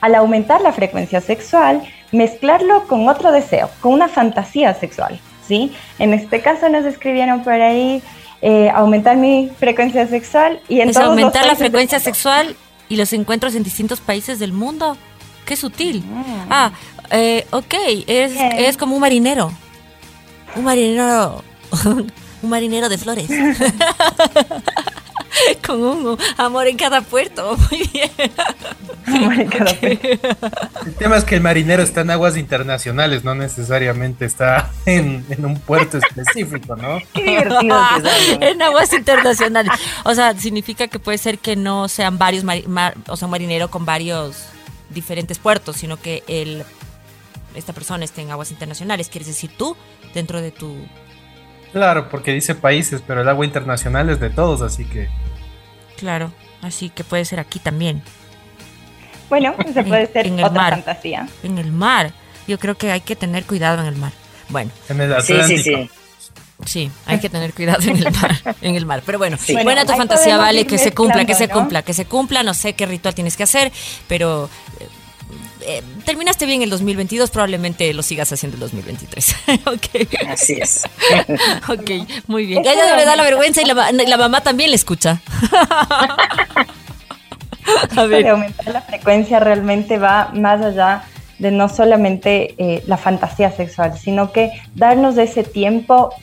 Al 0.00 0.14
aumentar 0.14 0.60
la 0.60 0.72
frecuencia 0.72 1.20
sexual, 1.20 1.82
mezclarlo 2.12 2.86
con 2.86 3.08
otro 3.08 3.32
deseo, 3.32 3.70
con 3.80 3.94
una 3.94 4.08
fantasía 4.08 4.74
sexual, 4.74 5.18
¿sí? 5.46 5.72
En 5.98 6.12
este 6.12 6.42
caso 6.42 6.68
nos 6.68 6.84
escribieron 6.84 7.42
por 7.42 7.54
ahí 7.54 8.02
eh, 8.42 8.70
aumentar 8.74 9.16
mi 9.16 9.50
frecuencia 9.58 10.06
sexual 10.06 10.60
y 10.68 10.80
en 10.80 10.90
es 10.90 10.96
aumentar 10.98 11.46
la 11.46 11.56
frecuencia 11.56 11.98
sexual 11.98 12.54
y 12.88 12.96
los 12.96 13.12
encuentros 13.14 13.54
en 13.54 13.62
distintos 13.62 14.00
países 14.00 14.38
del 14.38 14.52
mundo. 14.52 14.96
Qué 15.46 15.56
sutil. 15.56 16.04
Mm. 16.04 16.46
Ah, 16.50 16.72
eh, 17.10 17.46
ok, 17.50 17.74
es, 18.06 18.32
es 18.58 18.76
como 18.76 18.96
un 18.96 19.00
marinero. 19.00 19.52
Un 20.56 20.64
marinero. 20.64 21.44
un 22.42 22.50
marinero 22.50 22.88
de 22.88 22.98
flores. 22.98 23.30
Con 25.66 25.82
un 25.82 26.18
amor 26.36 26.66
en 26.66 26.76
cada 26.76 27.00
puerto. 27.02 27.56
Muy 27.70 27.88
bien. 27.92 28.10
El 30.84 30.94
tema 30.98 31.16
es 31.16 31.24
que 31.24 31.36
el 31.36 31.42
marinero 31.42 31.82
está 31.82 32.00
en 32.00 32.10
aguas 32.10 32.36
internacionales, 32.36 33.22
no 33.22 33.36
necesariamente 33.36 34.24
está 34.24 34.72
en, 34.84 35.24
un 35.38 35.60
puerto 35.60 35.98
específico, 35.98 36.74
¿no? 36.74 36.98
en 37.14 38.62
aguas 38.62 38.92
internacionales. 38.92 39.72
O 40.04 40.12
sea, 40.14 40.36
significa 40.36 40.88
que 40.88 40.98
puede 40.98 41.18
ser 41.18 41.38
que 41.38 41.54
no 41.54 41.86
sean 41.86 42.18
varios, 42.18 42.44
o 43.06 43.16
sea, 43.16 43.26
un 43.26 43.30
marinero 43.30 43.70
con 43.70 43.84
varios 43.84 44.46
diferentes 44.96 45.38
puertos, 45.38 45.76
sino 45.76 45.96
que 45.96 46.24
el, 46.26 46.64
esta 47.54 47.72
persona 47.72 48.04
esté 48.04 48.22
en 48.22 48.32
aguas 48.32 48.50
internacionales. 48.50 49.08
¿Quieres 49.08 49.28
decir 49.28 49.50
tú 49.56 49.76
dentro 50.12 50.40
de 50.40 50.50
tu 50.50 50.76
Claro, 51.72 52.08
porque 52.08 52.32
dice 52.32 52.54
países, 52.54 53.02
pero 53.06 53.20
el 53.20 53.28
agua 53.28 53.44
internacional 53.44 54.08
es 54.08 54.18
de 54.18 54.30
todos, 54.30 54.62
así 54.62 54.86
que. 54.86 55.08
Claro, 55.98 56.32
así 56.62 56.88
que 56.88 57.04
puede 57.04 57.24
ser 57.26 57.38
aquí 57.38 57.58
también. 57.58 58.02
Bueno, 59.28 59.54
se 59.74 59.84
puede 59.84 60.06
ser 60.06 60.26
en, 60.26 60.42
otra 60.42 60.50
mar, 60.50 60.72
fantasía. 60.72 61.28
En 61.42 61.58
el 61.58 61.72
mar. 61.72 62.12
Yo 62.48 62.58
creo 62.58 62.76
que 62.76 62.92
hay 62.92 63.02
que 63.02 63.14
tener 63.14 63.44
cuidado 63.44 63.82
en 63.82 63.88
el 63.88 63.96
mar. 63.96 64.12
Bueno. 64.48 64.70
En 64.88 65.00
el 65.00 65.12
Atlántico. 65.12 65.48
Sí, 65.48 65.58
sí, 65.58 65.62
sí. 65.64 65.90
Hay 67.06 67.20
que 67.20 67.28
tener 67.28 67.52
cuidado 67.54 67.82
en 67.82 67.96
el 67.96 68.12
mar, 68.12 68.56
en 68.60 68.74
el 68.74 68.86
mar. 68.86 69.02
Pero 69.04 69.18
bueno, 69.18 69.36
buena 69.62 69.84
tu 69.84 69.92
fantasía, 69.92 70.36
vale, 70.36 70.66
que 70.66 70.78
se 70.78 70.92
cumpla, 70.92 71.24
que 71.24 71.34
se 71.34 71.48
cumpla, 71.48 71.82
que 71.82 71.94
se 71.94 72.04
cumpla. 72.06 72.42
No 72.42 72.54
sé 72.54 72.74
qué 72.74 72.86
ritual 72.86 73.14
tienes 73.14 73.36
que 73.36 73.42
hacer, 73.42 73.72
pero 74.08 74.48
eh, 74.80 74.86
eh, 75.68 75.82
terminaste 76.04 76.46
bien 76.46 76.62
el 76.62 76.70
2022, 76.70 77.30
probablemente 77.30 77.92
lo 77.92 78.02
sigas 78.02 78.32
haciendo 78.32 78.56
el 78.56 78.60
2023. 78.60 79.36
okay. 79.66 80.08
Así 80.28 80.54
es. 80.60 80.84
ok, 81.68 81.90
muy 82.26 82.46
bien. 82.46 82.60
ella 82.60 82.96
le 82.96 83.04
da 83.04 83.16
la 83.16 83.22
vergüenza 83.22 83.62
y 83.62 83.64
la, 83.64 84.16
mamá 84.16 84.40
también 84.42 84.70
le 84.70 84.76
escucha. 84.76 85.20
A 87.96 88.06
ver. 88.06 88.28
aumentar 88.28 88.72
la 88.72 88.82
frecuencia 88.82 89.40
realmente 89.40 89.98
va 89.98 90.30
más 90.34 90.62
allá 90.62 91.04
de 91.38 91.50
no 91.50 91.68
solamente 91.68 92.54
eh, 92.58 92.82
la 92.86 92.96
fantasía 92.96 93.50
sexual, 93.50 93.98
sino 93.98 94.32
que 94.32 94.50
darnos 94.74 95.18
ese 95.18 95.42
tiempo 95.42 96.14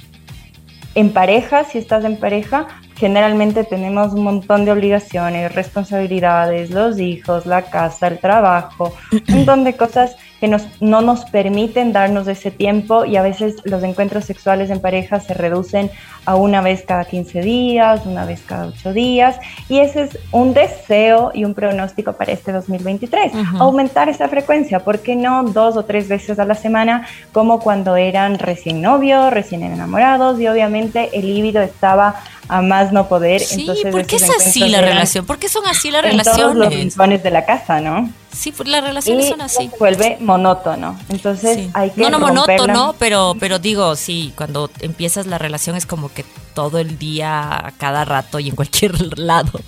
en 0.96 1.12
pareja, 1.12 1.64
si 1.64 1.78
estás 1.78 2.06
en 2.06 2.18
pareja, 2.18 2.68
generalmente 2.96 3.64
tenemos 3.64 4.14
un 4.14 4.24
montón 4.24 4.66
de 4.66 4.72
obligaciones, 4.72 5.54
responsabilidades, 5.54 6.70
los 6.70 7.00
hijos, 7.00 7.46
la 7.46 7.64
casa, 7.64 8.08
el 8.08 8.20
trabajo, 8.20 8.94
un 9.12 9.24
montón 9.36 9.64
de 9.64 9.76
cosas 9.76 10.16
que 10.44 10.50
nos, 10.50 10.64
no 10.82 11.00
nos 11.00 11.24
permiten 11.24 11.94
darnos 11.94 12.28
ese 12.28 12.52
tiempo 12.52 13.06
y 13.06 13.16
a 13.16 13.22
veces 13.22 13.56
los 13.64 13.82
encuentros 13.82 14.26
sexuales 14.26 14.70
en 14.72 14.82
pareja 14.82 15.22
se 15.22 15.34
reducen 15.34 15.90
a 16.26 16.36
una 16.36 16.60
vez 16.60 16.84
cada 16.86 17.06
15 17.06 17.40
días, 17.40 18.06
una 18.06 18.26
vez 18.26 18.42
cada 18.46 18.66
8 18.66 18.92
días 18.92 19.38
y 19.70 19.80
ese 19.80 20.02
es 20.02 20.20
un 20.34 20.54
deseo 20.54 21.32
y 21.34 21.46
un 21.46 21.54
pronóstico 21.54 22.12
para 22.12 22.34
este 22.34 22.52
2023, 22.52 23.32
aumentar 23.58 24.10
esa 24.10 24.28
frecuencia, 24.28 24.82
¿por 24.82 25.00
qué 25.00 25.16
no 25.16 25.44
dos 25.44 25.78
o 25.78 25.86
tres 25.86 26.10
veces 26.10 26.38
a 26.40 26.44
la 26.44 26.56
semana 26.56 27.08
como 27.32 27.62
cuando 27.62 27.96
eran 27.96 28.38
recién 28.38 28.82
novios, 28.82 29.32
recién 29.32 29.64
enamorados 29.64 30.42
y 30.42 30.50
obviamente 30.50 31.10
el 31.14 31.34
líbido 31.34 31.62
estaba 31.62 32.16
a 32.50 32.62
más 32.62 32.92
no 32.92 33.08
poder. 33.08 33.40
Sí, 33.40 33.62
Entonces, 33.62 33.90
¿por 33.90 34.06
qué 34.06 34.18
es 34.18 34.30
así 34.30 34.68
la 34.68 34.82
relación? 34.82 35.26
¿Por 35.26 35.40
qué 35.40 35.48
son 35.48 35.66
así 35.68 35.90
las 35.90 36.02
relaciones? 36.02 36.42
Todos 36.42 36.56
los 36.58 36.68
rincones 36.68 37.24
de 37.24 37.32
la 37.32 37.46
casa, 37.46 37.80
¿no? 37.80 38.10
Sí, 38.34 38.52
pues 38.52 38.68
las 38.68 38.84
relaciones 38.84 39.30
son 39.30 39.42
así. 39.42 39.70
Se 39.70 39.78
vuelve 39.78 40.18
monótono. 40.20 40.98
Entonces 41.10 41.70
hay 41.74 41.92
que. 41.92 42.02
No, 42.02 42.10
no 42.10 42.20
monótono, 42.20 42.96
pero, 42.98 43.36
pero 43.40 43.60
digo, 43.60 43.96
sí, 43.96 44.34
cuando 44.36 44.70
empiezas 44.80 45.28
la 45.28 45.38
relación 45.38 45.76
es 45.76 45.86
como 45.86 46.12
que 46.12 46.26
todo 46.54 46.80
el 46.80 46.98
día, 46.98 47.68
a 47.68 47.72
cada 47.72 48.06
rato 48.06 48.40
y 48.40 48.50
en 48.50 48.56
cualquier 48.56 49.18
lado. 49.18 49.60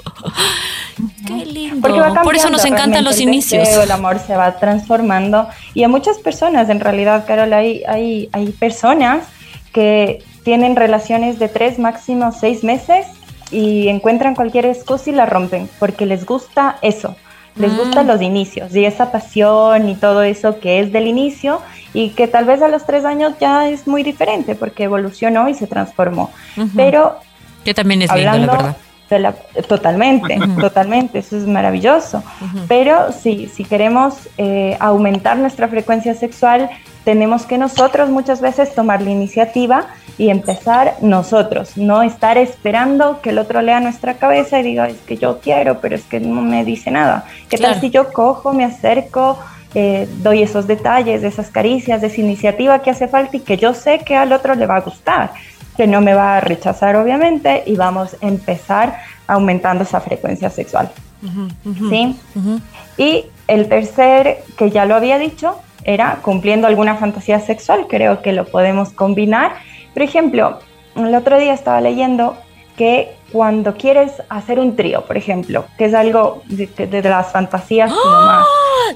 Qué 1.27 1.45
lindo. 1.45 1.88
Por 2.24 2.36
eso 2.36 2.50
nos 2.50 2.65
encantan 2.65 3.03
los 3.03 3.19
inicios. 3.19 3.67
el 3.67 3.91
amor 3.91 4.19
se 4.19 4.36
va 4.36 4.57
transformando. 4.57 5.48
Y 5.74 5.84
a 5.84 5.88
muchas 5.88 6.17
personas, 6.17 6.69
en 6.69 6.79
realidad, 6.79 7.25
Carol, 7.27 7.53
hay, 7.53 7.84
hay, 7.88 8.29
hay 8.31 8.51
personas 8.51 9.25
que 9.74 10.24
tienen 10.43 10.75
relaciones 10.75 11.38
de 11.38 11.50
tres, 11.50 11.77
máximo 11.79 12.31
seis 12.31 12.63
meses 12.63 13.05
y 13.51 13.89
encuentran 13.89 14.34
cualquier 14.34 14.65
excusa 14.65 15.10
y 15.12 15.13
la 15.13 15.25
rompen 15.25 15.69
porque 15.79 16.05
les 16.05 16.25
gusta 16.25 16.77
eso 16.81 17.15
les 17.55 17.71
Mm. 17.71 17.77
gustan 17.77 18.07
los 18.07 18.21
inicios 18.21 18.75
y 18.75 18.85
esa 18.85 19.12
pasión 19.12 19.88
y 19.89 19.95
todo 19.95 20.24
eso 20.24 20.59
que 20.59 20.79
es 20.81 20.91
del 20.91 21.07
inicio 21.07 21.62
y 21.93 22.09
que 22.09 22.27
tal 22.27 22.45
vez 22.45 22.62
a 22.62 22.67
los 22.67 22.85
tres 22.85 23.05
años 23.05 23.33
ya 23.39 23.69
es 23.69 23.88
muy 23.88 24.03
diferente 24.03 24.55
porque 24.55 24.83
evolucionó 24.83 25.47
y 25.47 25.53
se 25.53 25.65
transformó. 25.67 26.31
Pero 26.75 27.17
Que 27.63 27.74
también 27.74 28.01
es 28.01 28.09
lindo, 28.13 28.24
la 28.25 28.31
hablando 28.33 28.51
verdad. 28.53 28.77
de 29.09 29.19
la- 29.19 29.35
totalmente, 29.67 30.38
totalmente, 30.59 31.19
eso 31.19 31.38
es 31.38 31.47
maravilloso. 31.47 32.24
Pero 32.67 33.12
sí, 33.13 33.50
si 33.53 33.63
queremos 33.63 34.27
eh, 34.38 34.75
aumentar 34.79 35.38
nuestra 35.38 35.67
frecuencia 35.67 36.13
sexual, 36.15 36.69
tenemos 37.05 37.45
que 37.45 37.57
nosotros 37.57 38.09
muchas 38.09 38.41
veces 38.41 38.74
tomar 38.75 39.01
la 39.01 39.12
iniciativa 39.12 39.85
y 40.17 40.29
empezar 40.29 40.95
nosotros, 41.01 41.77
no 41.77 42.01
estar 42.01 42.38
esperando 42.38 43.21
que 43.21 43.29
el 43.29 43.38
otro 43.38 43.62
lea 43.62 43.79
nuestra 43.79 44.15
cabeza 44.15 44.59
y 44.59 44.63
diga, 44.63 44.89
es 44.89 44.97
que 45.01 45.15
yo 45.17 45.39
quiero, 45.39 45.79
pero 45.79 45.95
es 45.95 46.03
que 46.03 46.19
no 46.19 46.41
me 46.41 46.65
dice 46.65 46.89
nada. 46.91 47.25
¿Qué 47.50 47.57
Claro. 47.57 47.74
tal 47.74 47.81
si 47.81 47.89
yo 47.91 48.12
cojo, 48.12 48.53
me 48.53 48.65
acerco, 48.65 49.38
eh, 49.75 50.07
doy 50.17 50.41
esos 50.41 50.67
detalles, 50.67 51.24
esas 51.24 51.50
caricias, 51.51 52.01
esa 52.01 52.21
iniciativa 52.21 52.79
que 52.79 52.89
hace 52.89 53.07
falta 53.07 53.38
y 53.38 53.41
que 53.41 53.57
yo 53.57 53.74
sé 53.74 54.00
que 54.00 54.15
al 54.15 54.33
otro 54.33 54.55
le 54.55 54.65
va 54.65 54.77
a 54.77 54.81
gustar? 54.81 55.31
que 55.77 55.88
no 55.88 56.00
me 56.00 56.13
va 56.13 56.38
a 56.38 56.39
rechazar 56.39 56.95
obviamente 56.95 57.63
y 57.65 57.75
vamos 57.75 58.15
a 58.21 58.25
empezar 58.27 58.97
aumentando 59.27 59.83
esa 59.83 60.00
frecuencia 60.00 60.50
sexual. 60.50 60.89
Ujú, 61.21 61.50
ujú, 61.69 61.89
¿sí? 61.89 62.17
ujú. 62.33 62.62
Y 62.97 63.25
el 63.50 63.67
tercer, 63.67 64.38
que 64.57 64.71
ya 64.71 64.85
lo 64.85 64.95
había 64.95 65.17
dicho, 65.17 65.57
era 65.86 66.20
cumpliendo 66.22 66.68
alguna 66.68 66.96
fantasía 66.96 67.39
sexual, 67.39 67.86
creo 67.88 68.22
que 68.22 68.34
lo 68.34 68.46
podemos 68.46 68.89
combinar. 68.89 69.56
Por 69.94 70.04
ejemplo, 70.04 70.60
el 70.96 71.15
otro 71.15 71.39
día 71.39 71.54
estaba 71.54 71.80
leyendo 71.80 72.38
que 72.75 73.15
cuando 73.32 73.75
quieres 73.75 74.12
hacer 74.30 74.60
un 74.60 74.75
trío, 74.75 75.06
por 75.06 75.15
ejemplo, 75.15 75.65
que 75.77 75.86
es 75.86 75.94
algo 75.94 76.42
de, 76.48 76.68
de- 76.68 76.88
de 76.88 77.10
las 77.10 77.32
fantasías 77.32 77.92
como 77.94 78.22
más... 78.25 78.46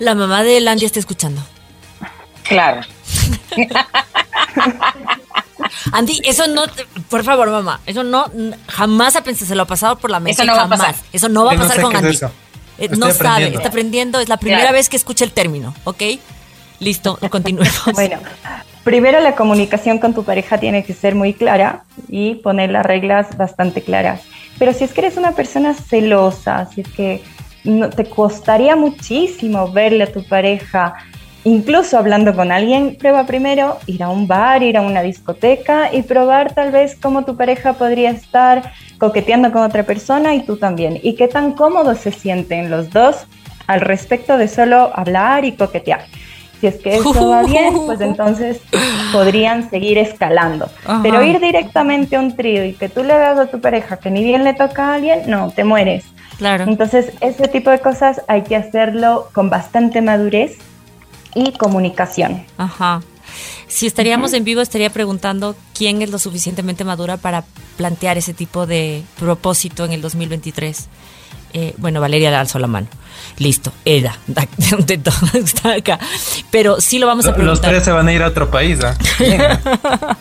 La 0.02 0.16
mamá 0.16 0.44
de 0.44 0.60
Landia 0.60 0.86
está 0.86 1.00
escuchando. 1.00 1.42
Claro. 2.44 2.82
Andy, 5.92 6.20
eso 6.24 6.48
no, 6.48 6.64
por 7.10 7.24
favor, 7.24 7.50
mamá, 7.50 7.80
eso 7.86 8.04
no, 8.04 8.26
jamás 8.68 9.16
ha 9.16 9.24
pensado, 9.24 9.48
se 9.48 9.56
lo 9.56 9.64
ha 9.64 9.68
pasado 9.68 9.98
por 9.98 10.10
la 10.10 10.20
mente, 10.20 10.42
Eso 10.42 10.46
no 10.46 10.54
va 10.54 10.60
a 10.60 10.62
jamás. 10.64 10.80
pasar. 10.80 10.96
Eso 11.14 11.30
no 11.30 11.46
va 11.46 11.52
a 11.52 11.56
no 11.56 11.62
pasar 11.62 11.76
sé 11.78 11.82
con 11.82 11.92
es 11.96 12.24
Andy. 12.24 12.34
Eh, 12.80 12.90
no 12.98 13.12
sabe, 13.12 13.48
está 13.54 13.68
aprendiendo, 13.68 14.20
es 14.20 14.30
la 14.30 14.38
primera 14.38 14.62
Claro. 14.62 14.76
vez 14.76 14.90
que 14.90 14.96
escucha 14.96 15.26
el 15.26 15.32
término, 15.32 15.74
¿ok? 15.84 16.02
Listo, 16.80 17.18
continuemos. 17.30 17.94
Bueno, 17.94 18.18
primero 18.84 19.20
la 19.20 19.36
comunicación 19.36 20.00
con 20.00 20.14
tu 20.14 20.24
pareja 20.24 20.58
tiene 20.58 20.84
que 20.84 20.94
ser 20.94 21.16
muy 21.16 21.34
clara 21.34 21.84
y 22.08 22.36
poner 22.36 22.72
las 22.72 22.86
reglas 22.86 23.38
bastante 23.38 23.82
claras. 23.82 24.22
Pero 24.58 24.74
si 24.74 24.84
es 24.84 24.94
que 24.94 25.02
eres 25.02 25.18
una 25.18 25.34
persona 25.34 25.74
celosa, 25.74 26.68
si 26.74 26.82
es 26.82 26.88
que 26.90 27.22
no, 27.64 27.90
te 27.90 28.06
costaría 28.06 28.76
muchísimo 28.76 29.72
verle 29.72 30.06
a 30.06 30.12
tu 30.12 30.24
pareja, 30.24 30.96
incluso 31.44 31.98
hablando 31.98 32.36
con 32.36 32.52
alguien, 32.52 32.96
prueba 32.98 33.26
primero 33.26 33.78
ir 33.86 34.04
a 34.04 34.10
un 34.10 34.28
bar, 34.28 34.64
ir 34.64 34.78
a 34.78 34.82
una 34.82 35.02
discoteca 35.02 35.94
y 35.94 36.04
probar 36.04 36.54
tal 36.54 36.72
vez 36.72 36.98
cómo 37.02 37.26
tu 37.26 37.36
pareja 37.36 37.74
podría 37.74 38.12
estar 38.12 38.72
coqueteando 38.98 39.52
con 39.52 39.64
otra 39.64 39.84
persona 39.84 40.34
y 40.36 40.44
tú 40.44 40.58
también. 40.58 41.00
Y 41.02 41.16
qué 41.16 41.28
tan 41.28 41.54
cómodos 41.54 42.00
se 42.00 42.12
sienten 42.12 42.70
los 42.70 42.90
dos 42.90 43.18
al 43.68 43.82
respecto 43.82 44.38
de 44.38 44.48
solo 44.48 44.92
hablar 44.96 45.46
y 45.46 45.52
coquetear. 45.54 46.06
Si 46.60 46.68
es 46.68 46.76
que 46.76 46.98
eso 46.98 47.30
va 47.30 47.44
bien, 47.44 47.74
pues 47.86 48.02
entonces 48.02 48.60
podrían 49.14 49.70
seguir 49.70 49.98
escalando. 49.98 50.70
Ajá. 50.86 51.00
Pero 51.02 51.24
ir 51.24 51.40
directamente 51.40 52.16
a 52.16 52.20
un 52.20 52.36
trío 52.36 52.66
y 52.66 52.74
que 52.74 52.90
tú 52.90 53.04
le 53.04 53.18
veas 53.18 53.40
a 53.40 53.48
tu 53.48 53.62
pareja 53.62 53.98
que 53.98 54.12
ni 54.12 54.24
bien 54.24 54.44
le 54.44 54.54
toca 54.54 54.90
a 54.90 54.96
alguien, 54.96 55.22
no, 55.28 55.52
te 55.52 55.64
mueres. 55.64 56.04
Claro. 56.38 56.66
Entonces, 56.66 57.14
ese 57.22 57.48
tipo 57.48 57.70
de 57.70 57.80
cosas 57.80 58.22
hay 58.28 58.44
que 58.44 58.56
hacerlo 58.56 59.30
con 59.34 59.50
bastante 59.50 60.02
madurez 60.02 60.58
y 61.36 61.52
comunicación. 61.54 62.46
Ajá. 62.58 63.02
Si 63.68 63.86
estaríamos 63.86 64.34
en 64.34 64.44
vivo, 64.44 64.62
estaría 64.62 64.90
preguntando 64.90 65.56
quién 65.74 66.02
es 66.02 66.10
lo 66.10 66.18
suficientemente 66.18 66.84
madura 66.84 67.18
para 67.18 67.44
plantear 67.78 68.18
ese 68.18 68.34
tipo 68.34 68.66
de 68.66 69.04
propósito 69.20 69.86
en 69.86 69.94
el 69.94 70.02
2023. 70.02 70.90
Eh, 71.54 71.74
bueno, 71.78 72.00
Valeria 72.02 72.30
le 72.30 72.36
alzó 72.38 72.60
la 72.60 72.68
mano. 72.68 72.88
Listo, 73.38 73.72
ella, 73.86 74.16
de 74.86 74.98
todos 74.98 75.34
está 75.36 75.74
acá. 75.74 76.00
Pero 76.52 76.80
sí 76.82 77.00
lo 77.00 77.08
vamos 77.08 77.26
a 77.26 77.30
Los 77.30 77.38
preguntar. 77.38 77.70
tres 77.72 77.84
se 77.84 77.92
van 77.92 78.08
a 78.08 78.14
ir 78.14 78.22
a 78.24 78.28
otro 78.28 78.50
país, 78.52 78.80
¿ah? 78.84 78.98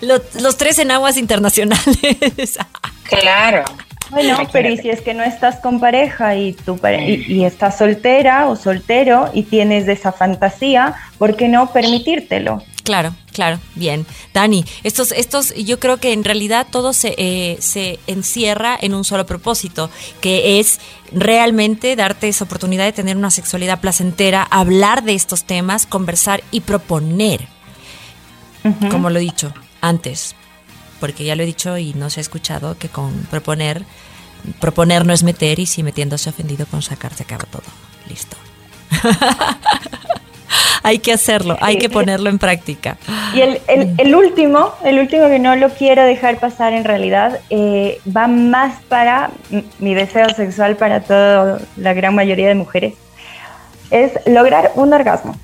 Los, 0.00 0.20
los 0.40 0.56
tres 0.56 0.78
en 0.78 0.90
aguas 0.90 1.16
internacionales. 1.16 1.88
Claro. 3.04 3.64
Bueno, 4.10 4.38
pero 4.52 4.70
y 4.70 4.78
si 4.78 4.88
es 4.88 5.02
que 5.02 5.12
no 5.12 5.22
estás 5.22 5.56
con 5.60 5.80
pareja 5.80 6.34
y, 6.34 6.54
tu 6.54 6.78
pare- 6.78 7.04
y, 7.10 7.24
y 7.40 7.44
estás 7.44 7.76
soltera 7.76 8.46
o 8.48 8.56
soltero 8.56 9.30
y 9.34 9.42
tienes 9.42 9.86
esa 9.86 10.12
fantasía, 10.12 10.94
¿por 11.18 11.36
qué 11.36 11.48
no 11.48 11.70
permitírtelo? 11.72 12.62
Claro, 12.82 13.14
claro, 13.32 13.60
bien. 13.76 14.06
Dani, 14.34 14.64
estos, 14.82 15.12
estos, 15.12 15.54
yo 15.54 15.78
creo 15.78 15.98
que 15.98 16.12
en 16.12 16.24
realidad 16.24 16.66
todo 16.70 16.92
se, 16.92 17.14
eh, 17.16 17.58
se 17.60 18.00
encierra 18.08 18.76
en 18.80 18.94
un 18.94 19.04
solo 19.04 19.24
propósito, 19.24 19.88
que 20.20 20.58
es 20.58 20.80
realmente 21.12 21.94
darte 21.94 22.28
esa 22.28 22.44
oportunidad 22.44 22.84
de 22.84 22.92
tener 22.92 23.16
una 23.16 23.30
sexualidad 23.30 23.80
placentera, 23.80 24.42
hablar 24.42 25.04
de 25.04 25.14
estos 25.14 25.44
temas, 25.44 25.86
conversar 25.86 26.42
y 26.50 26.60
proponer, 26.60 27.46
como 28.90 29.10
lo 29.10 29.18
he 29.18 29.22
dicho 29.22 29.52
antes, 29.80 30.34
porque 30.98 31.24
ya 31.24 31.36
lo 31.36 31.42
he 31.44 31.46
dicho 31.46 31.78
y 31.78 31.94
no 31.94 32.10
se 32.10 32.20
ha 32.20 32.22
escuchado 32.22 32.78
que 32.78 32.88
con 32.88 33.12
proponer, 33.30 33.84
proponer 34.60 35.06
no 35.06 35.12
es 35.12 35.22
meter 35.22 35.60
y 35.60 35.66
si 35.66 35.84
metiéndose 35.84 36.30
ofendido 36.30 36.66
con 36.66 36.82
sacar 36.82 37.14
se 37.14 37.22
acaba 37.22 37.44
todo. 37.44 37.64
Listo. 38.08 38.36
hay 40.82 40.98
que 40.98 41.12
hacerlo, 41.12 41.56
hay 41.60 41.78
que 41.78 41.88
ponerlo 41.88 42.28
en 42.30 42.38
práctica. 42.38 42.96
Y 43.34 43.40
el, 43.40 43.60
el- 43.68 43.94
el 43.98 44.14
último, 44.14 44.72
el 44.84 44.98
último 44.98 45.26
que 45.28 45.38
no 45.38 45.54
lo 45.56 45.68
quiero 45.70 46.04
dejar 46.04 46.38
pasar 46.38 46.72
en 46.72 46.84
realidad, 46.84 47.38
eh, 47.50 48.00
va 48.16 48.26
más 48.28 48.80
para 48.88 49.30
mi 49.78 49.94
deseo 49.94 50.28
sexual 50.30 50.76
para 50.76 51.00
toda 51.00 51.60
la 51.76 51.92
gran 51.94 52.14
mayoría 52.14 52.48
de 52.48 52.54
mujeres, 52.54 52.94
es 53.90 54.12
lograr 54.26 54.72
un 54.74 54.92
orgasmo. 54.92 55.36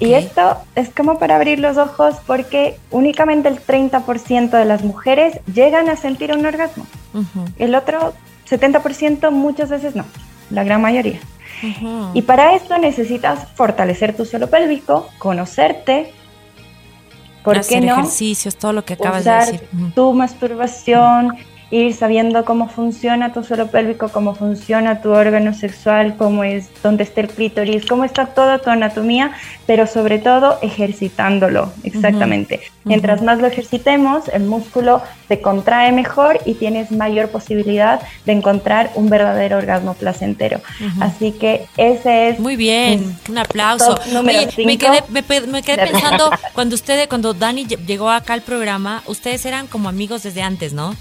Y 0.00 0.12
esto 0.12 0.58
es 0.74 0.90
como 0.90 1.18
para 1.18 1.36
abrir 1.36 1.58
los 1.60 1.78
ojos 1.78 2.16
porque 2.26 2.76
únicamente 2.90 3.48
el 3.48 3.58
30% 3.58 4.50
de 4.50 4.64
las 4.66 4.82
mujeres 4.84 5.40
llegan 5.52 5.88
a 5.88 5.96
sentir 5.96 6.30
un 6.32 6.44
orgasmo. 6.44 6.86
El 7.58 7.74
otro 7.74 8.12
70% 8.50 9.30
muchas 9.30 9.70
veces 9.70 9.96
no, 9.96 10.04
la 10.50 10.62
gran 10.62 10.82
mayoría. 10.82 11.20
Y 12.14 12.22
para 12.22 12.54
esto 12.54 12.78
necesitas 12.78 13.48
fortalecer 13.54 14.16
tu 14.16 14.24
suelo 14.24 14.48
pélvico, 14.48 15.08
conocerte, 15.18 16.12
¿por 17.42 17.58
hacer 17.58 17.80
qué 17.80 17.86
no? 17.86 17.92
ejercicios, 17.94 18.56
todo 18.56 18.72
lo 18.72 18.84
que 18.84 18.94
acabas 18.94 19.24
de 19.24 19.32
decir. 19.32 19.68
Tu 19.94 20.12
masturbación, 20.12 21.36
ir 21.70 21.92
sabiendo 21.94 22.44
cómo 22.44 22.68
funciona 22.68 23.32
tu 23.32 23.44
suelo 23.44 23.66
pélvico, 23.68 24.08
cómo 24.08 24.34
funciona 24.34 25.02
tu 25.02 25.10
órgano 25.10 25.52
sexual, 25.52 26.16
cómo 26.16 26.42
es, 26.44 26.68
dónde 26.82 27.02
está 27.04 27.20
el 27.20 27.28
clítoris, 27.28 27.84
cómo 27.86 28.04
está 28.04 28.26
toda 28.26 28.58
tu 28.58 28.70
anatomía, 28.70 29.32
pero 29.66 29.86
sobre 29.86 30.18
todo 30.18 30.58
ejercitándolo, 30.62 31.70
exactamente. 31.84 32.60
Mientras 32.84 33.20
más 33.22 33.38
lo 33.38 33.46
ejercitemos, 33.46 34.28
el 34.28 34.44
músculo 34.44 35.02
se 35.28 35.40
contrae 35.42 35.92
mejor 35.92 36.40
y 36.46 36.54
tienes 36.54 36.90
mayor 36.90 37.28
posibilidad 37.28 38.00
de 38.24 38.32
encontrar 38.32 38.90
un 38.94 39.10
verdadero 39.10 39.58
orgasmo 39.58 39.92
placentero. 39.94 40.60
Así 41.00 41.32
que 41.32 41.66
ese 41.76 42.30
es 42.30 42.40
Muy 42.40 42.56
bien, 42.56 43.14
un 43.28 43.38
aplauso. 43.38 43.98
Oye, 44.20 44.48
me 44.64 44.78
quedé, 44.78 45.02
me, 45.10 45.22
me 45.46 45.62
quedé 45.62 45.86
pensando 45.86 46.30
cuando 46.54 46.74
ustedes, 46.74 47.08
cuando 47.08 47.34
Dani 47.34 47.66
lle- 47.66 47.84
llegó 47.84 48.08
acá 48.10 48.32
al 48.32 48.42
programa, 48.42 49.02
ustedes 49.06 49.44
eran 49.44 49.66
como 49.66 49.88
amigos 49.90 50.22
desde 50.22 50.40
antes, 50.40 50.72
¿no? 50.72 50.94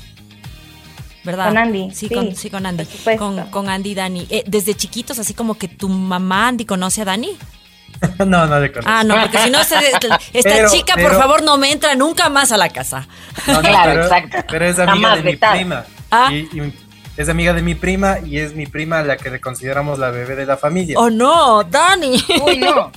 ¿Verdad? 1.28 1.50
Con 1.50 1.58
Andy, 1.58 1.92
Sí, 1.92 2.08
sí, 2.08 2.14
con, 2.16 2.36
sí, 2.36 2.50
con 2.50 2.66
Andy. 2.66 2.86
por. 3.04 3.18
Con, 3.18 3.38
con 3.52 3.70
Andy 3.70 3.92
y 3.92 3.96
Dani. 3.96 4.28
Eh, 4.30 4.44
desde 4.48 4.74
chiquitos, 4.76 5.20
así 5.20 5.34
como 5.34 5.56
que 5.56 5.68
tu 5.68 5.90
mamá 5.90 6.48
Andy 6.48 6.64
conoce 6.66 7.02
a 7.02 7.06
Dani. 7.06 7.38
no, 8.26 8.46
no 8.48 8.60
le 8.60 8.72
conozco. 8.72 8.90
Ah, 8.92 9.04
no, 9.04 9.16
porque 9.22 9.38
si 9.40 9.50
no, 9.50 9.60
esta 10.34 10.50
Pero- 10.50 10.70
chica, 10.72 10.94
por 10.96 11.14
favor, 11.16 11.44
no 11.44 11.58
me 11.58 11.72
entra 11.72 11.96
nunca 11.96 12.30
más 12.30 12.52
a 12.54 12.58
la 12.58 12.70
casa. 12.70 13.08
No, 13.46 13.54
no, 13.56 13.62
Claro, 13.70 13.92
pero, 13.92 14.04
exacto. 14.04 14.38
pero 14.50 14.66
es 14.66 14.80
amiga 14.80 15.10
Jamás 15.10 15.24
de 15.24 15.32
mi 15.32 15.36
prima. 15.36 15.86
Ah. 16.10 16.30
Y, 16.32 16.36
y 16.58 16.74
es 17.18 17.28
amiga 17.30 17.52
de 17.54 17.62
mi 17.62 17.76
prima 17.76 18.20
y 18.24 18.38
es 18.38 18.56
mi 18.56 18.68
prima 18.68 19.02
la 19.04 19.18
que 19.18 19.30
le 19.30 19.42
consideramos 19.42 20.00
la 20.00 20.12
bebé 20.12 20.36
de 20.36 20.46
la 20.46 20.56
familia. 20.56 20.96
Oh, 20.98 21.10
no, 21.10 21.64
Dani. 21.64 22.24
Uy, 22.46 22.58
no. 22.60 22.92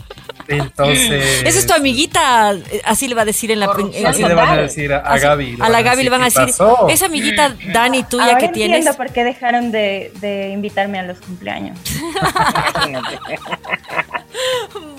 Entonces. 0.49 1.43
Esa 1.45 1.59
es 1.59 1.67
tu 1.67 1.73
amiguita, 1.75 2.55
así 2.85 3.09
le 3.09 3.15
va 3.15 3.23
a 3.23 3.25
decir 3.25 3.51
en 3.51 3.61
la... 3.61 3.67
en- 3.79 4.07
Así 4.07 4.23
en- 4.23 4.29
le 4.29 4.35
van 4.35 4.47
a 4.47 4.51
total. 4.51 4.67
decir 4.67 4.93
a, 4.93 4.97
a 4.99 5.13
así- 5.15 5.23
Gaby. 5.25 5.59
a 5.61 5.69
la 5.69 5.83
Gaby 5.83 6.03
le 6.05 6.11
van 6.11 6.23
a 6.23 6.31
"¿Qué 6.31 6.41
decir, 6.41 6.55
pasó?". 6.59 6.89
esa 6.89 7.07
amiguita 7.07 7.55
Dani 7.73 8.03
tuya 8.05 8.25
Ahora 8.25 8.39
que 8.39 8.45
entiendo 8.47 8.77
tienes. 8.77 8.97
por 8.97 9.13
qué 9.13 9.25
dejaron 9.25 9.71
de, 9.73 10.13
de 10.21 10.49
invitarme 10.51 10.99
a 10.99 11.03
los 11.05 11.19
cumpleaños. 11.21 11.79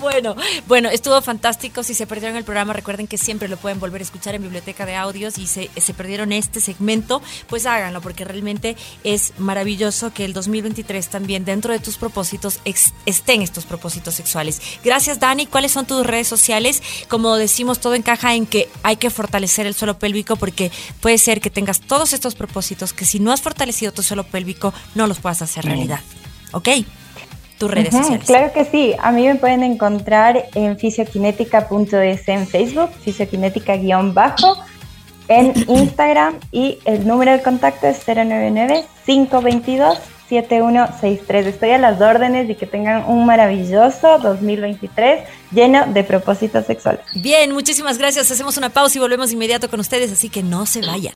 Bueno, 0.00 0.34
bueno, 0.66 0.88
estuvo 0.88 1.20
fantástico. 1.22 1.84
Si 1.84 1.94
se 1.94 2.08
perdieron 2.08 2.36
el 2.36 2.42
programa, 2.42 2.72
recuerden 2.72 3.06
que 3.06 3.18
siempre 3.18 3.48
lo 3.48 3.56
pueden 3.56 3.78
volver 3.78 4.00
a 4.00 4.04
escuchar 4.04 4.34
en 4.34 4.42
biblioteca 4.42 4.84
de 4.84 4.96
audios 4.96 5.38
y 5.38 5.46
se, 5.46 5.70
se 5.76 5.94
perdieron 5.94 6.32
este 6.32 6.60
segmento, 6.60 7.22
pues 7.46 7.66
háganlo 7.66 8.00
porque 8.00 8.24
realmente 8.24 8.76
es 9.04 9.32
maravilloso 9.38 10.12
que 10.12 10.24
el 10.24 10.32
2023 10.32 11.08
también 11.08 11.44
dentro 11.44 11.72
de 11.72 11.78
tus 11.78 11.98
propósitos 11.98 12.60
estén 13.06 13.42
estos 13.42 13.64
propósitos 13.64 14.14
sexuales. 14.14 14.60
Gracias, 14.82 15.20
Dani. 15.20 15.46
¿Cuáles 15.46 15.70
son 15.70 15.86
tus 15.86 16.04
redes 16.04 16.26
sociales? 16.26 16.82
Como 17.08 17.36
decimos, 17.36 17.78
todo 17.78 17.94
encaja 17.94 18.34
en 18.34 18.46
que 18.46 18.68
hay 18.82 18.96
que 18.96 19.10
fortalecer 19.10 19.66
el 19.66 19.74
suelo 19.74 19.98
pélvico 19.98 20.34
porque 20.36 20.72
puede 21.00 21.18
ser 21.18 21.40
que 21.40 21.50
tengas 21.50 21.80
todos 21.80 22.12
estos 22.12 22.34
propósitos 22.34 22.92
que 22.92 23.04
si 23.04 23.20
no 23.20 23.32
has 23.32 23.40
fortalecido 23.40 23.92
tu 23.92 24.02
suelo 24.02 24.24
pélvico 24.24 24.74
no 24.94 25.06
los 25.06 25.20
puedas 25.20 25.42
hacer 25.42 25.64
realidad. 25.64 26.00
¿Ok? 26.52 26.68
Redes 27.70 27.94
sociales. 27.94 28.26
Claro 28.26 28.52
que 28.52 28.64
sí. 28.64 28.94
A 29.00 29.12
mí 29.12 29.26
me 29.26 29.36
pueden 29.36 29.62
encontrar 29.62 30.46
en 30.54 30.78
fisioquinética.es 30.78 32.28
en 32.28 32.46
Facebook, 32.46 32.90
fisioquinética-bajo, 33.04 34.64
en 35.28 35.52
Instagram 35.68 36.34
y 36.50 36.78
el 36.84 37.06
número 37.06 37.32
de 37.32 37.42
contacto 37.42 37.86
es 37.86 38.06
099-522. 38.06 39.98
7163. 40.40 41.46
Estoy 41.46 41.70
a 41.72 41.78
las 41.78 42.00
órdenes 42.00 42.48
y 42.48 42.54
que 42.54 42.66
tengan 42.66 43.04
un 43.06 43.26
maravilloso 43.26 44.18
2023 44.18 45.28
lleno 45.50 45.84
de 45.92 46.04
propósitos 46.04 46.64
sexuales. 46.64 47.02
Bien, 47.14 47.52
muchísimas 47.52 47.98
gracias. 47.98 48.30
Hacemos 48.30 48.56
una 48.56 48.70
pausa 48.70 48.96
y 48.96 49.00
volvemos 49.00 49.30
inmediato 49.30 49.68
con 49.68 49.80
ustedes, 49.80 50.10
así 50.10 50.30
que 50.30 50.42
no 50.42 50.64
se 50.64 50.80
vayan. 50.80 51.10